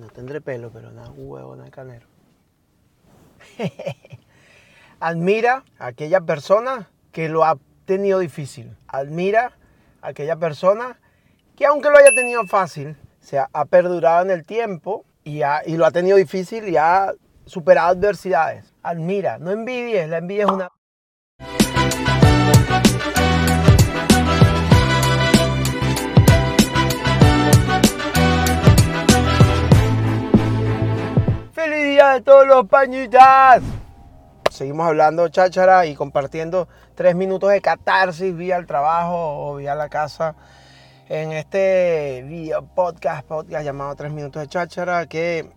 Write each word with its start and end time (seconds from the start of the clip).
No 0.00 0.08
tendré 0.08 0.40
pelo, 0.40 0.70
pero 0.72 0.90
nada, 0.90 1.10
huevo, 1.10 1.54
nada 1.56 1.70
canero. 1.70 2.06
Admira 5.00 5.62
a 5.78 5.88
aquella 5.88 6.22
persona 6.22 6.88
que 7.12 7.28
lo 7.28 7.44
ha 7.44 7.58
tenido 7.84 8.18
difícil. 8.18 8.74
Admira 8.88 9.52
a 10.00 10.08
aquella 10.08 10.36
persona 10.36 10.98
que 11.54 11.66
aunque 11.66 11.90
lo 11.90 11.98
haya 11.98 12.14
tenido 12.14 12.46
fácil, 12.46 12.96
se 13.20 13.38
ha, 13.38 13.64
perdurado 13.66 14.22
en 14.22 14.30
el 14.30 14.46
tiempo 14.46 15.04
y, 15.22 15.42
y 15.66 15.76
lo 15.76 15.84
ha 15.84 15.90
tenido 15.90 16.16
difícil 16.16 16.66
y 16.66 16.78
ha 16.78 17.12
superado 17.44 17.88
adversidades. 17.88 18.72
Admira, 18.82 19.38
no 19.38 19.50
envidies, 19.50 20.08
la 20.08 20.16
envidia 20.16 20.44
es 20.44 20.50
una... 20.50 20.70
todos 32.22 32.46
los 32.46 32.66
pañitas! 32.66 33.62
Seguimos 34.50 34.86
hablando 34.86 35.28
cháchara 35.28 35.86
y 35.86 35.94
compartiendo 35.94 36.68
tres 36.94 37.14
minutos 37.14 37.50
de 37.50 37.60
catarsis 37.60 38.36
vía 38.36 38.56
el 38.56 38.66
trabajo 38.66 39.46
o 39.46 39.56
vía 39.56 39.74
la 39.74 39.88
casa 39.88 40.34
en 41.08 41.32
este 41.32 42.22
video 42.26 42.62
podcast, 42.66 43.26
podcast 43.26 43.64
llamado 43.64 43.94
Tres 43.94 44.12
minutos 44.12 44.42
de 44.42 44.48
cháchara 44.48 45.06
que 45.06 45.50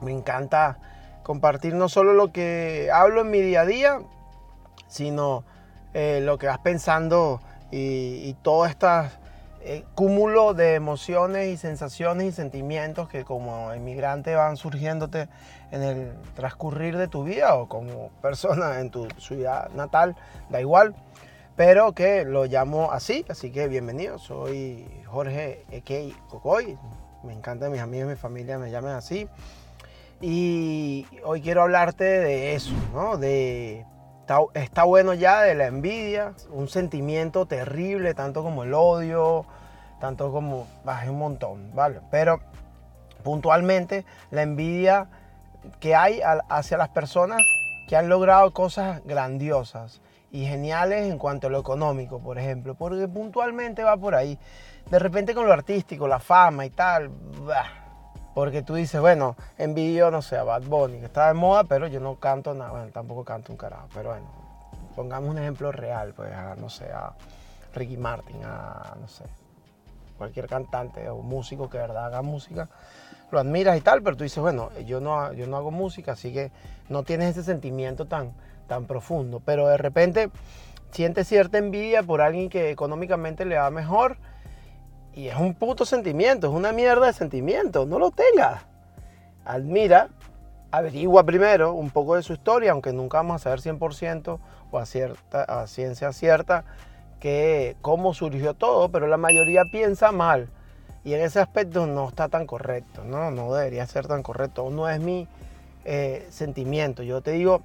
me 0.00 0.12
encanta 0.12 0.78
compartir 1.22 1.74
no 1.74 1.88
solo 1.88 2.12
lo 2.12 2.32
que 2.32 2.90
hablo 2.92 3.22
en 3.22 3.30
mi 3.30 3.40
día 3.40 3.62
a 3.62 3.66
día, 3.66 3.98
sino 4.88 5.44
eh, 5.94 6.20
lo 6.22 6.36
que 6.36 6.46
vas 6.46 6.58
pensando 6.58 7.40
y, 7.70 8.34
todo 8.42 8.66
este 8.66 8.86
eh, 9.68 9.84
cúmulo 9.96 10.54
de 10.54 10.74
emociones 10.74 11.48
y 11.48 11.56
sensaciones 11.56 12.28
y 12.28 12.32
sentimientos 12.32 13.08
que 13.08 13.24
como 13.24 13.74
inmigrante 13.74 14.36
van 14.36 14.56
surgiéndote 14.56 15.28
en 15.72 15.82
el 15.82 16.12
transcurrir 16.36 16.96
de 16.96 17.08
tu 17.08 17.24
vida 17.24 17.56
o 17.56 17.68
como 17.68 18.10
persona 18.22 18.78
en 18.78 18.90
tu 18.90 19.08
ciudad 19.18 19.68
natal, 19.70 20.14
da 20.50 20.60
igual, 20.60 20.94
pero 21.56 21.94
que 21.94 22.24
lo 22.24 22.44
llamo 22.44 22.92
así, 22.92 23.24
así 23.28 23.50
que 23.50 23.66
bienvenido, 23.66 24.18
soy 24.18 24.86
Jorge 25.06 25.64
Ekei 25.72 26.14
Cocoy, 26.28 26.78
me 27.24 27.32
encanta 27.32 27.66
que 27.66 27.72
mis 27.72 27.80
amigos 27.80 28.06
y 28.06 28.10
mi 28.10 28.16
familia 28.16 28.58
me 28.58 28.70
llamen 28.70 28.92
así. 28.92 29.28
Y 30.20 31.08
hoy 31.24 31.42
quiero 31.42 31.62
hablarte 31.62 32.04
de 32.04 32.54
eso, 32.54 32.72
¿no? 32.94 33.18
De 33.18 33.84
está, 34.54 34.84
bueno 34.84 35.14
ya 35.14 35.42
de 35.42 35.54
la 35.54 35.66
envidia, 35.66 36.34
un 36.50 36.68
sentimiento 36.68 37.46
terrible, 37.46 38.14
tanto 38.14 38.42
como 38.42 38.64
el 38.64 38.74
odio, 38.74 39.46
tanto 40.00 40.32
como 40.32 40.66
bajé 40.84 41.10
un 41.10 41.18
montón, 41.18 41.74
¿vale? 41.74 42.00
Pero 42.10 42.40
puntualmente 43.22 44.04
la 44.30 44.42
envidia 44.42 45.08
que 45.80 45.94
hay 45.94 46.20
hacia 46.48 46.78
las 46.78 46.88
personas 46.90 47.40
que 47.88 47.96
han 47.96 48.08
logrado 48.08 48.52
cosas 48.52 49.02
grandiosas 49.04 50.00
y 50.30 50.46
geniales 50.46 51.10
en 51.10 51.18
cuanto 51.18 51.46
a 51.46 51.50
lo 51.50 51.58
económico, 51.58 52.18
por 52.20 52.38
ejemplo, 52.38 52.74
porque 52.74 53.08
puntualmente 53.08 53.82
va 53.82 53.96
por 53.96 54.14
ahí. 54.14 54.38
De 54.90 54.98
repente 54.98 55.34
con 55.34 55.46
lo 55.46 55.52
artístico, 55.52 56.06
la 56.06 56.18
fama 56.18 56.66
y 56.66 56.70
tal, 56.70 57.08
bah, 57.08 57.86
porque 58.34 58.62
tú 58.62 58.74
dices, 58.74 59.00
bueno, 59.00 59.36
envidio, 59.56 60.10
no 60.10 60.20
sé, 60.20 60.36
a 60.36 60.44
Bad 60.44 60.64
Bunny, 60.64 60.98
que 60.98 61.06
está 61.06 61.28
de 61.28 61.34
moda, 61.34 61.64
pero 61.64 61.86
yo 61.86 62.00
no 62.00 62.16
canto 62.16 62.54
nada, 62.54 62.70
bueno, 62.70 62.88
tampoco 62.92 63.24
canto 63.24 63.50
un 63.52 63.58
carajo, 63.58 63.88
pero 63.94 64.10
bueno, 64.10 64.26
pongamos 64.94 65.30
un 65.30 65.38
ejemplo 65.38 65.72
real, 65.72 66.12
pues, 66.14 66.32
a, 66.32 66.54
no 66.56 66.68
sé, 66.68 66.92
a 66.92 67.14
Ricky 67.74 67.96
Martin, 67.96 68.44
a, 68.44 68.94
no 69.00 69.08
sé, 69.08 69.24
cualquier 70.18 70.46
cantante 70.46 71.08
o 71.08 71.22
músico 71.22 71.68
que 71.68 71.78
verdad 71.78 72.06
haga 72.06 72.22
música, 72.22 72.68
lo 73.30 73.38
admiras 73.38 73.76
y 73.76 73.80
tal, 73.80 74.02
pero 74.02 74.16
tú 74.16 74.24
dices, 74.24 74.38
bueno, 74.38 74.70
yo 74.86 75.00
no, 75.00 75.32
yo 75.32 75.46
no 75.46 75.56
hago 75.56 75.70
música, 75.70 76.12
así 76.12 76.32
que 76.32 76.52
no 76.88 77.02
tienes 77.02 77.36
ese 77.36 77.44
sentimiento 77.44 78.06
tan, 78.06 78.32
tan 78.66 78.86
profundo, 78.86 79.40
pero 79.44 79.68
de 79.68 79.76
repente 79.76 80.30
sientes 80.90 81.26
cierta 81.28 81.58
envidia 81.58 82.02
por 82.02 82.20
alguien 82.20 82.48
que 82.48 82.70
económicamente 82.70 83.44
le 83.44 83.56
va 83.56 83.70
mejor, 83.70 84.16
y 85.16 85.28
es 85.28 85.36
un 85.36 85.54
puto 85.54 85.86
sentimiento, 85.86 86.46
es 86.46 86.52
una 86.52 86.72
mierda 86.72 87.06
de 87.06 87.14
sentimiento. 87.14 87.86
No 87.86 87.98
lo 87.98 88.10
tengas. 88.10 88.66
Admira, 89.46 90.10
averigua 90.70 91.24
primero 91.24 91.72
un 91.72 91.90
poco 91.90 92.16
de 92.16 92.22
su 92.22 92.34
historia, 92.34 92.72
aunque 92.72 92.92
nunca 92.92 93.16
vamos 93.16 93.36
a 93.36 93.38
saber 93.44 93.60
100% 93.60 94.38
o 94.70 94.78
a, 94.78 94.84
cierta, 94.84 95.42
a 95.44 95.66
ciencia 95.66 96.12
cierta 96.12 96.64
que 97.20 97.76
cómo 97.82 98.14
surgió 98.14 98.54
todo, 98.54 98.90
pero 98.90 99.06
la 99.06 99.16
mayoría 99.16 99.62
piensa 99.70 100.12
mal. 100.12 100.48
Y 101.04 101.14
en 101.14 101.20
ese 101.20 101.40
aspecto 101.40 101.86
no 101.86 102.08
está 102.08 102.28
tan 102.28 102.46
correcto, 102.46 103.04
no, 103.04 103.30
no 103.30 103.54
debería 103.54 103.86
ser 103.86 104.08
tan 104.08 104.22
correcto. 104.22 104.68
No 104.70 104.88
es 104.88 105.00
mi 105.00 105.28
eh, 105.84 106.26
sentimiento. 106.30 107.04
Yo 107.04 107.20
te 107.20 107.30
digo, 107.30 107.62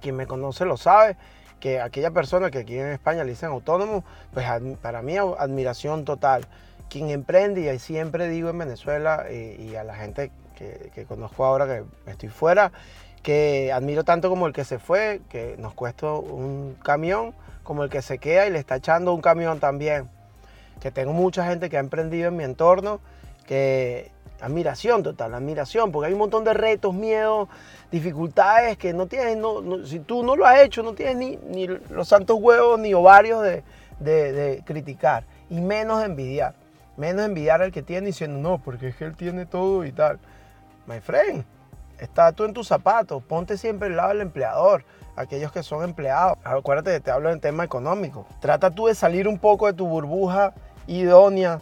quien 0.00 0.16
me 0.16 0.26
conoce 0.26 0.64
lo 0.64 0.76
sabe, 0.76 1.16
que 1.60 1.80
aquella 1.80 2.10
persona 2.10 2.50
que 2.50 2.58
aquí 2.58 2.78
en 2.78 2.88
España 2.88 3.24
le 3.24 3.30
dicen 3.30 3.50
autónomo, 3.50 4.04
pues 4.32 4.46
para 4.80 5.02
mí 5.02 5.16
admiración 5.16 6.04
total. 6.04 6.46
Quien 6.88 7.10
emprende, 7.10 7.72
y 7.72 7.78
siempre 7.78 8.28
digo 8.28 8.50
en 8.50 8.58
Venezuela 8.58 9.24
eh, 9.28 9.56
y 9.58 9.76
a 9.76 9.84
la 9.84 9.94
gente 9.94 10.30
que, 10.56 11.04
conozco 11.06 11.44
ahora 11.44 11.66
que 11.66 12.10
estoy 12.10 12.28
fuera, 12.28 12.72
que 13.22 13.72
admiro 13.72 14.04
tanto 14.04 14.28
como 14.28 14.46
el 14.46 14.52
que 14.52 14.64
se 14.64 14.78
fue, 14.78 15.20
que 15.28 15.56
nos 15.58 15.74
cuesta 15.74 16.12
un 16.12 16.76
camión, 16.82 17.34
como 17.68 17.84
el 17.84 17.90
que 17.90 18.00
se 18.00 18.16
queda 18.16 18.46
y 18.46 18.50
le 18.50 18.58
está 18.58 18.76
echando 18.76 19.12
un 19.12 19.20
camión 19.20 19.60
también. 19.60 20.08
Que 20.80 20.90
tengo 20.90 21.12
mucha 21.12 21.44
gente 21.44 21.68
que 21.68 21.76
ha 21.76 21.80
emprendido 21.80 22.28
en 22.28 22.36
mi 22.36 22.42
entorno, 22.42 22.98
que 23.46 24.10
admiración 24.40 25.02
total, 25.02 25.34
admiración, 25.34 25.92
porque 25.92 26.06
hay 26.06 26.14
un 26.14 26.18
montón 26.18 26.44
de 26.44 26.54
retos, 26.54 26.94
miedos, 26.94 27.46
dificultades 27.92 28.78
que 28.78 28.94
no 28.94 29.06
tienes, 29.06 29.36
no, 29.36 29.84
si 29.84 29.98
tú 30.00 30.22
no 30.22 30.34
lo 30.34 30.46
has 30.46 30.60
hecho, 30.60 30.82
no 30.82 30.94
tienes 30.94 31.38
ni, 31.42 31.66
los 31.66 32.08
santos 32.08 32.38
huevos 32.40 32.80
ni 32.80 32.94
ovarios 32.94 33.42
de, 33.42 33.62
de, 34.00 34.62
criticar, 34.64 35.24
y 35.50 35.60
menos 35.60 36.02
envidiar, 36.02 36.54
menos 36.96 37.26
envidiar 37.26 37.60
al 37.60 37.70
que 37.70 37.82
tiene 37.82 38.06
diciendo, 38.06 38.38
no, 38.38 38.62
porque 38.64 38.88
es 38.88 38.96
que 38.96 39.04
él 39.04 39.14
tiene 39.14 39.44
todo 39.44 39.84
y 39.84 39.92
tal. 39.92 40.18
My 40.86 41.00
friend, 41.00 41.44
está 41.98 42.32
tú 42.32 42.44
en 42.44 42.54
tus 42.54 42.68
zapatos, 42.68 43.22
ponte 43.22 43.56
siempre 43.56 43.88
al 43.88 43.96
lado 43.96 44.08
del 44.10 44.20
empleador, 44.20 44.84
aquellos 45.16 45.52
que 45.52 45.62
son 45.62 45.84
empleados. 45.84 46.38
Acuérdate 46.44 46.92
que 46.92 47.00
te 47.00 47.10
hablo 47.10 47.30
en 47.30 47.40
tema 47.40 47.64
económico. 47.64 48.26
Trata 48.40 48.70
tú 48.70 48.86
de 48.86 48.94
salir 48.94 49.28
un 49.28 49.38
poco 49.38 49.66
de 49.66 49.72
tu 49.72 49.86
burbuja 49.86 50.54
idónea 50.86 51.60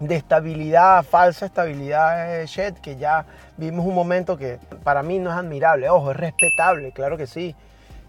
de 0.00 0.16
estabilidad, 0.16 1.02
falsa 1.04 1.46
estabilidad 1.46 2.28
de 2.28 2.74
que 2.82 2.96
ya 2.96 3.24
vimos 3.56 3.86
un 3.86 3.94
momento 3.94 4.36
que 4.36 4.58
para 4.84 5.02
mí 5.02 5.18
no 5.18 5.30
es 5.30 5.36
admirable. 5.36 5.88
Ojo, 5.88 6.10
es 6.10 6.16
respetable, 6.16 6.92
claro 6.92 7.16
que 7.16 7.26
sí. 7.26 7.54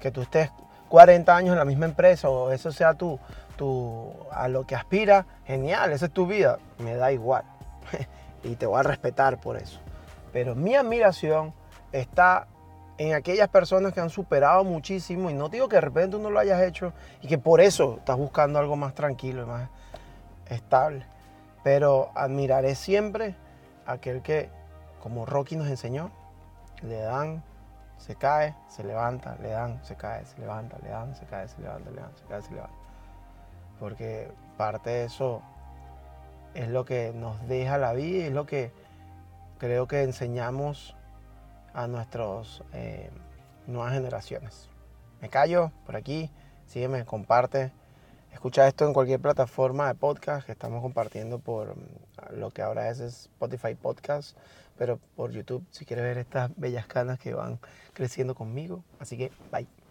Que 0.00 0.10
tú 0.10 0.22
estés 0.22 0.50
40 0.88 1.34
años 1.34 1.52
en 1.52 1.58
la 1.58 1.64
misma 1.64 1.86
empresa 1.86 2.28
o 2.28 2.50
eso 2.50 2.72
sea 2.72 2.94
tu, 2.94 3.18
tu, 3.56 4.12
a 4.30 4.48
lo 4.48 4.66
que 4.66 4.74
aspiras, 4.74 5.26
genial, 5.46 5.92
esa 5.92 6.06
es 6.06 6.12
tu 6.12 6.26
vida. 6.26 6.58
Me 6.78 6.96
da 6.96 7.12
igual. 7.12 7.44
y 8.42 8.56
te 8.56 8.66
voy 8.66 8.80
a 8.80 8.82
respetar 8.82 9.40
por 9.40 9.56
eso. 9.56 9.80
Pero 10.32 10.54
mi 10.54 10.74
admiración 10.74 11.52
está 11.92 12.48
en 12.98 13.14
aquellas 13.14 13.48
personas 13.48 13.92
que 13.92 14.00
han 14.00 14.10
superado 14.10 14.64
muchísimo 14.64 15.30
y 15.30 15.34
no 15.34 15.48
digo 15.48 15.68
que 15.68 15.76
de 15.76 15.82
repente 15.82 16.16
tú 16.16 16.22
no 16.22 16.30
lo 16.30 16.38
hayas 16.38 16.62
hecho 16.62 16.92
y 17.20 17.28
que 17.28 17.36
por 17.36 17.60
eso 17.60 17.96
estás 17.98 18.16
buscando 18.16 18.58
algo 18.58 18.76
más 18.76 18.94
tranquilo 18.94 19.42
y 19.42 19.46
más 19.46 19.68
estable 20.48 21.04
pero 21.66 22.12
admiraré 22.14 22.76
siempre 22.76 23.34
a 23.86 23.94
aquel 23.94 24.22
que, 24.22 24.50
como 25.02 25.26
Rocky 25.26 25.56
nos 25.56 25.66
enseñó, 25.66 26.12
le 26.80 27.00
dan, 27.00 27.42
se 27.98 28.14
cae, 28.14 28.54
se 28.68 28.84
levanta, 28.84 29.34
le 29.42 29.48
dan, 29.48 29.84
se 29.84 29.96
cae, 29.96 30.24
se 30.26 30.38
levanta, 30.38 30.78
le 30.80 30.90
dan, 30.90 31.16
se 31.16 31.26
cae, 31.26 31.48
se 31.48 31.60
levanta, 31.60 31.90
le 31.90 32.02
dan, 32.02 32.16
se 32.16 32.24
cae, 32.26 32.42
se 32.42 32.54
levanta. 32.54 32.76
Porque 33.80 34.30
parte 34.56 34.90
de 34.90 35.04
eso 35.06 35.42
es 36.54 36.68
lo 36.68 36.84
que 36.84 37.12
nos 37.12 37.48
deja 37.48 37.78
la 37.78 37.94
vida 37.94 38.26
es 38.26 38.32
lo 38.32 38.46
que 38.46 38.70
creo 39.58 39.86
que 39.86 40.02
enseñamos 40.02 40.96
a 41.72 41.86
nuestras 41.86 42.62
eh, 42.72 43.10
nuevas 43.66 43.92
generaciones. 43.92 44.68
Me 45.20 45.28
callo 45.28 45.72
por 45.84 45.96
aquí, 45.96 46.30
sígueme, 46.66 47.04
comparte. 47.04 47.72
Escucha 48.32 48.68
esto 48.68 48.86
en 48.86 48.92
cualquier 48.92 49.20
plataforma 49.20 49.88
de 49.88 49.94
podcast 49.94 50.44
que 50.44 50.52
estamos 50.52 50.82
compartiendo 50.82 51.38
por 51.38 51.76
mm, 51.76 52.38
lo 52.38 52.50
que 52.50 52.62
ahora 52.62 52.88
es 52.90 53.00
Spotify 53.00 53.74
Podcast, 53.74 54.36
pero 54.76 54.98
por 55.16 55.32
YouTube 55.32 55.64
si 55.70 55.84
quieres 55.84 56.04
ver 56.04 56.18
estas 56.18 56.50
bellas 56.56 56.86
canas 56.86 57.18
que 57.18 57.34
van 57.34 57.58
creciendo 57.92 58.34
conmigo. 58.34 58.84
Así 59.00 59.16
que, 59.16 59.32
bye. 59.50 59.85